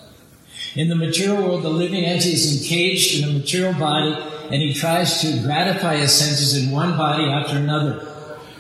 In 0.76 0.90
the 0.90 0.96
material 0.96 1.44
world, 1.44 1.64
the 1.64 1.70
living 1.70 2.04
entity 2.04 2.34
is 2.34 2.62
encaged 2.62 3.24
in 3.24 3.30
a 3.30 3.34
material 3.34 3.74
body 3.74 4.14
and 4.52 4.62
he 4.62 4.74
tries 4.74 5.22
to 5.22 5.42
gratify 5.42 5.98
his 5.98 6.14
senses 6.14 6.62
in 6.62 6.72
one 6.72 6.98
body 6.98 7.26
after 7.26 7.58
another. 7.58 8.06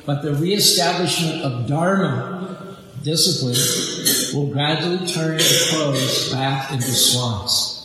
But 0.05 0.21
the 0.21 0.33
reestablishment 0.33 1.41
of 1.41 1.67
Dharma, 1.67 2.77
discipline, 3.03 3.55
will 4.33 4.51
gradually 4.51 5.07
turn 5.07 5.38
the 5.38 5.69
crows 5.71 6.31
back 6.31 6.71
into 6.71 6.91
swans. 6.91 7.75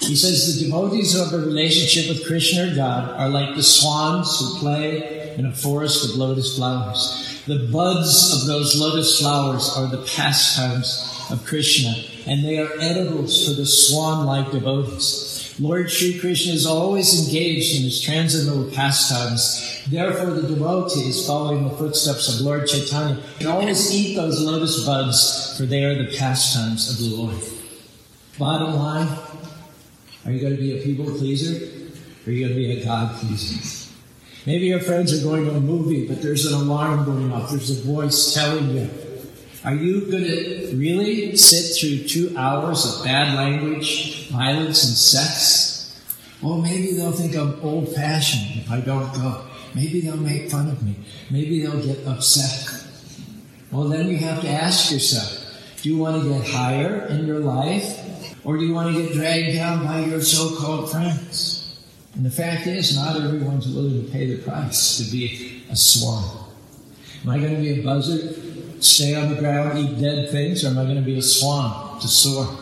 He 0.00 0.14
says 0.14 0.58
the 0.58 0.64
devotees 0.64 1.12
who 1.12 1.24
have 1.24 1.32
a 1.32 1.38
relationship 1.38 2.08
with 2.08 2.26
Krishna 2.26 2.72
or 2.72 2.74
God 2.74 3.10
are 3.10 3.28
like 3.28 3.56
the 3.56 3.62
swans 3.62 4.38
who 4.38 4.58
play 4.60 5.34
in 5.36 5.46
a 5.46 5.54
forest 5.54 6.04
of 6.04 6.16
lotus 6.16 6.56
flowers. 6.56 7.27
The 7.48 7.66
buds 7.72 8.34
of 8.34 8.46
those 8.46 8.78
lotus 8.78 9.20
flowers 9.20 9.72
are 9.74 9.86
the 9.86 10.04
pastimes 10.14 11.26
of 11.30 11.46
Krishna, 11.46 11.94
and 12.26 12.44
they 12.44 12.58
are 12.58 12.78
edibles 12.78 13.48
for 13.48 13.54
the 13.54 13.64
swan-like 13.64 14.50
devotees. 14.50 15.56
Lord 15.58 15.90
Sri 15.90 16.18
Krishna 16.18 16.52
is 16.52 16.66
always 16.66 17.26
engaged 17.26 17.74
in 17.74 17.84
his 17.84 18.02
transcendental 18.02 18.70
pastimes. 18.70 19.82
Therefore, 19.88 20.32
the 20.32 20.46
devotees 20.46 21.26
following 21.26 21.64
the 21.64 21.74
footsteps 21.74 22.28
of 22.38 22.44
Lord 22.44 22.68
Chaitanya 22.68 23.22
can 23.38 23.46
always 23.46 23.94
eat 23.94 24.14
those 24.16 24.42
lotus 24.42 24.84
buds, 24.84 25.56
for 25.56 25.64
they 25.64 25.84
are 25.84 25.94
the 25.94 26.14
pastimes 26.18 26.90
of 26.90 26.98
the 26.98 27.16
Lord. 27.16 27.42
Bottom 28.38 28.74
line, 28.76 29.08
are 30.26 30.32
you 30.32 30.38
going 30.38 30.54
to 30.54 30.60
be 30.60 30.78
a 30.78 30.82
people 30.82 31.06
pleaser? 31.06 31.64
Or 32.26 32.28
are 32.28 32.30
you 32.30 32.46
going 32.46 32.54
to 32.54 32.62
be 32.62 32.78
a 32.78 32.84
God 32.84 33.16
pleaser? 33.16 33.87
Maybe 34.46 34.66
your 34.66 34.80
friends 34.80 35.12
are 35.12 35.22
going 35.22 35.44
to 35.44 35.56
a 35.56 35.60
movie, 35.60 36.06
but 36.06 36.22
there's 36.22 36.46
an 36.46 36.54
alarm 36.54 37.04
going 37.04 37.32
off. 37.32 37.50
There's 37.50 37.70
a 37.70 37.82
voice 37.86 38.34
telling 38.34 38.70
you. 38.70 38.90
Are 39.64 39.74
you 39.74 40.10
going 40.10 40.24
to 40.24 40.76
really 40.76 41.36
sit 41.36 41.76
through 41.78 42.08
two 42.08 42.36
hours 42.38 42.86
of 42.86 43.04
bad 43.04 43.34
language, 43.34 44.28
violence, 44.30 44.84
and 44.84 44.96
sex? 44.96 46.00
Well, 46.40 46.58
maybe 46.58 46.92
they'll 46.92 47.12
think 47.12 47.36
I'm 47.36 47.60
old 47.62 47.94
fashioned 47.94 48.62
if 48.62 48.70
I 48.70 48.80
don't 48.80 49.12
go. 49.14 49.44
Maybe 49.74 50.00
they'll 50.00 50.16
make 50.16 50.50
fun 50.50 50.68
of 50.68 50.82
me. 50.82 50.94
Maybe 51.30 51.60
they'll 51.60 51.84
get 51.84 52.06
upset. 52.06 52.84
Well, 53.70 53.88
then 53.88 54.08
you 54.08 54.16
have 54.18 54.40
to 54.42 54.48
ask 54.48 54.90
yourself 54.90 55.44
do 55.82 55.90
you 55.90 55.98
want 55.98 56.20
to 56.22 56.28
get 56.28 56.44
higher 56.48 57.06
in 57.06 57.26
your 57.26 57.38
life 57.38 58.44
or 58.44 58.56
do 58.56 58.64
you 58.64 58.74
want 58.74 58.94
to 58.94 59.02
get 59.02 59.12
dragged 59.12 59.54
down 59.54 59.84
by 59.84 60.00
your 60.00 60.20
so 60.20 60.56
called 60.56 60.90
friends? 60.90 61.57
And 62.18 62.26
the 62.26 62.30
fact 62.30 62.66
is, 62.66 62.96
not 62.96 63.14
everyone's 63.14 63.68
willing 63.68 64.04
to 64.04 64.10
pay 64.10 64.26
the 64.26 64.42
price 64.42 64.98
to 64.98 65.04
be 65.04 65.62
a 65.70 65.76
swan. 65.76 66.46
Am 67.22 67.30
I 67.30 67.38
going 67.38 67.54
to 67.54 67.60
be 67.60 67.80
a 67.80 67.84
buzzard, 67.84 68.82
stay 68.82 69.14
on 69.14 69.32
the 69.32 69.40
ground, 69.40 69.78
eat 69.78 70.00
dead 70.00 70.28
things, 70.28 70.64
or 70.64 70.68
am 70.68 70.78
I 70.78 70.82
going 70.82 70.96
to 70.96 71.00
be 71.00 71.16
a 71.16 71.22
swan 71.22 72.00
to 72.00 72.08
soar? 72.08 72.58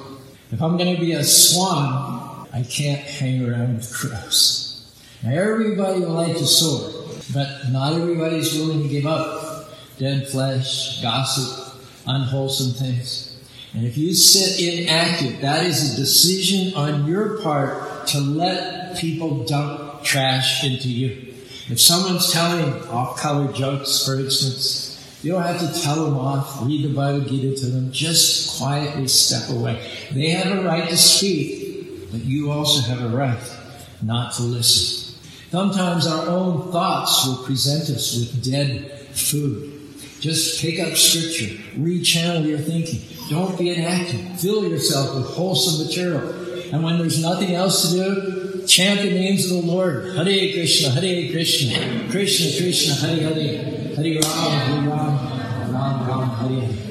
If 0.53 0.61
I'm 0.61 0.77
going 0.77 0.95
to 0.95 1.01
be 1.01 1.13
a 1.13 1.25
swan, 1.25 2.47
I 2.53 2.65
can't 2.65 3.01
hang 3.01 3.49
around 3.49 3.77
with 3.77 3.91
crows. 3.91 4.95
Now, 5.23 5.31
everybody 5.31 6.01
will 6.01 6.11
like 6.11 6.37
to 6.37 6.47
soar, 6.47 6.91
but 7.33 7.71
not 7.71 7.95
everybody's 7.95 8.53
willing 8.53 8.83
to 8.83 8.89
give 8.91 9.07
up 9.07 9.71
dead 9.97 10.29
flesh, 10.29 11.01
gossip, 11.01 11.81
unwholesome 12.07 12.75
things. 12.75 13.39
And 13.73 13.87
if 13.87 13.97
you 13.97 14.13
sit 14.13 14.61
inactive, 14.61 15.41
that 15.41 15.65
is 15.65 15.95
a 15.95 15.97
decision 15.97 16.75
on 16.75 17.07
your 17.07 17.41
part 17.41 18.07
to 18.09 18.21
let 18.21 18.86
people 18.97 19.45
dump 19.45 20.03
trash 20.03 20.65
into 20.65 20.89
you. 20.89 21.35
If 21.69 21.81
someone's 21.81 22.33
telling 22.33 22.73
off-color 22.89 23.53
jokes, 23.53 24.05
for 24.05 24.15
instance, 24.19 25.19
you 25.23 25.33
don't 25.33 25.43
have 25.43 25.61
to 25.61 25.83
tell 25.83 26.05
them 26.05 26.17
off, 26.17 26.65
read 26.65 26.85
the 26.85 26.95
Bhagavad 26.95 27.29
Gita 27.29 27.57
to 27.61 27.67
them, 27.67 27.91
just 27.91 28.59
quietly 28.59 29.09
step 29.09 29.51
away. 29.51 29.81
They 30.13 30.31
have 30.31 30.59
a 30.59 30.63
right 30.63 30.89
to 30.89 30.97
speak, 30.97 32.11
but 32.13 32.25
you 32.25 32.53
also 32.53 32.81
have 32.83 33.03
a 33.03 33.15
right 33.15 33.57
not 34.03 34.35
to 34.35 34.43
listen. 34.43 35.19
Sometimes 35.51 36.07
our 36.07 36.29
own 36.29 36.71
thoughts 36.71 37.27
will 37.27 37.45
present 37.45 37.89
us 37.91 38.17
with 38.17 38.45
dead 38.45 38.91
food. 39.17 39.73
Just 40.21 40.61
pick 40.61 40.79
up 40.81 40.97
scripture, 40.97 41.57
rechannel 41.79 42.47
your 42.47 42.59
thinking. 42.59 43.01
Don't 43.29 43.59
be 43.59 43.71
inactive. 43.71 44.41
Fill 44.41 44.69
yourself 44.69 45.15
with 45.17 45.27
wholesome 45.27 45.87
material. 45.87 46.46
And 46.73 46.83
when 46.83 46.99
there's 46.99 47.23
nothing 47.23 47.55
else 47.55 47.91
to 47.91 47.97
do, 47.97 48.67
chant 48.67 49.01
the 49.01 49.11
names 49.11 49.51
of 49.51 49.63
the 49.63 49.71
Lord. 49.71 50.17
Hare 50.17 50.53
Krishna, 50.53 50.91
Hare 50.91 51.31
Krishna, 51.31 52.11
Krishna 52.11 52.63
Krishna, 52.63 52.95
Hare 52.95 53.35
Hare, 53.35 53.95
Hare 53.95 54.21
Ram, 54.21 54.61
Hare 54.61 54.91
Ram, 54.91 55.73
Ram 55.73 56.09
Ram, 56.09 56.29
Hare 56.29 56.61
Hare. 56.61 56.87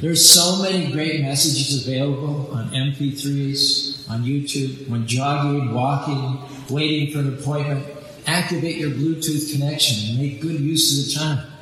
There's 0.00 0.30
so 0.30 0.62
many 0.62 0.92
great 0.92 1.22
messages 1.22 1.86
available 1.86 2.50
on 2.52 2.70
MP3s, 2.70 4.08
on 4.08 4.22
YouTube, 4.22 4.88
when 4.88 5.06
jogging, 5.08 5.74
walking, 5.74 6.38
waiting 6.70 7.12
for 7.12 7.18
an 7.18 7.34
appointment. 7.34 7.84
Activate 8.26 8.76
your 8.76 8.90
Bluetooth 8.90 9.52
connection 9.52 10.10
and 10.10 10.18
make 10.18 10.40
good 10.40 10.60
use 10.60 10.98
of 10.98 11.06
the 11.06 11.18
time. 11.18 11.52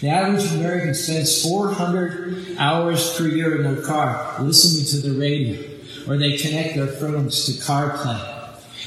The 0.00 0.10
average 0.10 0.52
American 0.52 0.94
spends 0.94 1.42
400 1.42 2.56
hours 2.58 3.16
per 3.16 3.26
year 3.26 3.56
in 3.56 3.62
their 3.62 3.82
car 3.84 4.36
listening 4.40 4.84
to 5.00 5.08
the 5.08 5.18
radio, 5.18 5.58
or 6.08 6.16
they 6.16 6.36
connect 6.36 6.74
their 6.74 6.86
phones 6.86 7.44
to 7.46 7.52
CarPlay. 7.52 8.36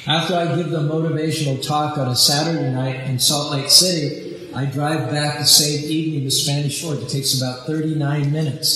After 0.07 0.36
I 0.36 0.55
give 0.55 0.71
the 0.71 0.79
motivational 0.79 1.65
talk 1.65 1.97
on 1.97 2.07
a 2.07 2.15
Saturday 2.15 2.71
night 2.71 3.07
in 3.07 3.19
Salt 3.19 3.51
Lake 3.51 3.69
City, 3.69 4.49
I 4.53 4.65
drive 4.65 5.12
back 5.12 5.38
the 5.38 5.45
same 5.45 5.89
evening 5.89 6.23
to 6.23 6.31
Spanish 6.31 6.81
Fork. 6.81 6.99
It 7.01 7.10
takes 7.10 7.39
about 7.39 7.67
39 7.67 8.31
minutes. 8.31 8.67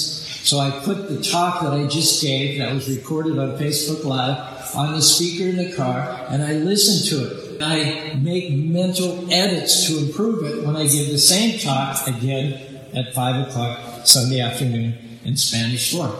So 0.47 0.59
I 0.59 0.69
put 0.69 1.09
the 1.09 1.23
talk 1.23 1.63
that 1.63 1.73
I 1.73 1.87
just 1.87 2.21
gave, 2.21 2.59
that 2.59 2.71
was 2.71 2.87
recorded 2.87 3.39
on 3.39 3.57
Facebook 3.57 4.03
Live, 4.05 4.75
on 4.75 4.93
the 4.93 5.01
speaker 5.01 5.49
in 5.49 5.57
the 5.57 5.75
car, 5.75 6.27
and 6.29 6.43
I 6.43 6.53
listen 6.53 7.17
to 7.17 7.25
it. 7.25 7.61
I 7.61 8.13
make 8.21 8.51
mental 8.51 9.31
edits 9.31 9.87
to 9.87 9.97
improve 9.97 10.43
it 10.43 10.63
when 10.63 10.75
I 10.75 10.83
give 10.83 11.09
the 11.09 11.17
same 11.17 11.57
talk 11.57 12.07
again 12.07 12.79
at 12.93 13.13
5 13.15 13.47
o'clock 13.47 14.05
Sunday 14.05 14.41
afternoon 14.41 15.19
in 15.23 15.35
Spanish 15.35 15.91
Fork. 15.91 16.15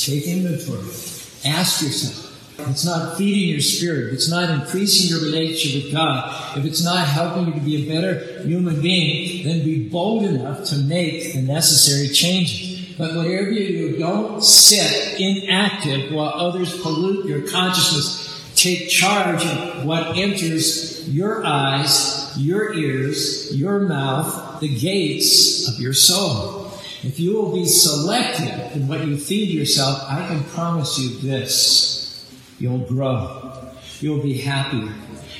Take 0.00 0.26
inventory. 0.26 1.15
Ask 1.46 1.82
yourself. 1.82 2.24
If 2.58 2.70
it's 2.70 2.86
not 2.86 3.18
feeding 3.18 3.50
your 3.50 3.60
spirit, 3.60 4.08
if 4.08 4.14
it's 4.14 4.30
not 4.30 4.48
increasing 4.48 5.10
your 5.10 5.24
relationship 5.24 5.84
with 5.84 5.92
God, 5.92 6.58
if 6.58 6.64
it's 6.64 6.82
not 6.82 7.06
helping 7.06 7.46
you 7.46 7.52
to 7.52 7.60
be 7.60 7.86
a 7.86 7.94
better 7.94 8.42
human 8.42 8.80
being, 8.80 9.46
then 9.46 9.62
be 9.62 9.88
bold 9.88 10.24
enough 10.24 10.64
to 10.68 10.78
make 10.78 11.34
the 11.34 11.42
necessary 11.42 12.08
changes. 12.08 12.96
But 12.96 13.14
whatever 13.14 13.50
you 13.50 13.90
do, 13.90 13.98
don't 13.98 14.42
sit 14.42 15.20
inactive 15.20 16.12
while 16.12 16.32
others 16.34 16.80
pollute 16.80 17.26
your 17.26 17.46
consciousness 17.46 18.26
take 18.56 18.88
charge 18.88 19.44
of 19.44 19.84
what 19.84 20.16
enters 20.16 21.08
your 21.08 21.44
eyes, 21.44 22.34
your 22.38 22.72
ears, 22.72 23.54
your 23.54 23.80
mouth, 23.80 24.60
the 24.60 24.68
gates 24.68 25.68
of 25.68 25.78
your 25.78 25.92
soul. 25.92 26.65
If 27.02 27.20
you 27.20 27.34
will 27.34 27.52
be 27.52 27.66
selective 27.66 28.74
in 28.74 28.88
what 28.88 29.06
you 29.06 29.16
feed 29.16 29.50
yourself, 29.50 30.02
I 30.08 30.26
can 30.26 30.42
promise 30.44 30.98
you 30.98 31.18
this. 31.18 32.26
You'll 32.58 32.78
grow. 32.78 33.70
You'll 34.00 34.22
be 34.22 34.38
happier. 34.38 34.92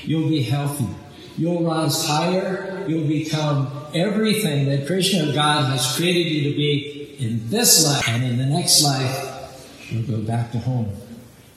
You'll 0.04 0.28
be 0.28 0.42
healthy. 0.42 0.88
You'll 1.36 1.64
rise 1.64 2.06
higher. 2.06 2.84
You'll 2.88 3.08
become 3.08 3.70
everything 3.94 4.66
that 4.66 4.86
Krishna 4.86 5.32
God 5.32 5.70
has 5.70 5.96
created 5.96 6.30
you 6.30 6.50
to 6.50 6.56
be 6.56 7.16
in 7.18 7.48
this 7.48 7.84
life 7.86 8.08
and 8.08 8.24
in 8.24 8.38
the 8.38 8.46
next 8.46 8.82
life. 8.82 9.88
You'll 9.90 10.02
go 10.02 10.22
back 10.22 10.52
to 10.52 10.58
home, 10.58 10.90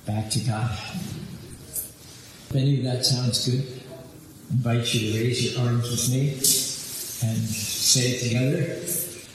back 0.05 0.29
to 0.31 0.39
God. 0.39 0.71
If 2.49 2.55
any 2.55 2.79
of 2.79 2.83
that 2.85 3.05
sounds 3.05 3.47
good, 3.47 3.65
I 4.49 4.53
invite 4.53 4.93
you 4.93 5.12
to 5.12 5.19
raise 5.19 5.53
your 5.53 5.65
arms 5.65 5.89
with 5.89 6.09
me 6.09 6.29
and 7.27 7.38
say 7.47 8.12
it 8.12 8.23
together. 8.23 8.98